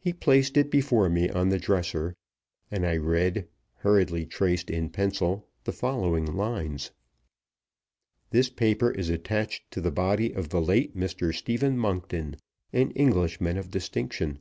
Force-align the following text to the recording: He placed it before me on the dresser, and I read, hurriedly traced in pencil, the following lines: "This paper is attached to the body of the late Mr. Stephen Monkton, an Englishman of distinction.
He 0.00 0.12
placed 0.12 0.56
it 0.56 0.72
before 0.72 1.08
me 1.08 1.30
on 1.30 1.50
the 1.50 1.58
dresser, 1.60 2.16
and 2.68 2.84
I 2.84 2.96
read, 2.96 3.46
hurriedly 3.76 4.26
traced 4.26 4.68
in 4.70 4.90
pencil, 4.90 5.46
the 5.62 5.72
following 5.72 6.24
lines: 6.26 6.90
"This 8.30 8.50
paper 8.50 8.90
is 8.90 9.08
attached 9.08 9.70
to 9.70 9.80
the 9.80 9.92
body 9.92 10.32
of 10.34 10.48
the 10.48 10.60
late 10.60 10.96
Mr. 10.96 11.32
Stephen 11.32 11.78
Monkton, 11.78 12.38
an 12.72 12.90
Englishman 12.90 13.56
of 13.56 13.70
distinction. 13.70 14.40